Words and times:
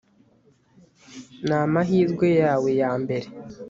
ni 1.47 1.55
amahirwe 1.63 2.27
yawe 2.41 2.69
ya 2.81 2.91
mbere 3.01 3.27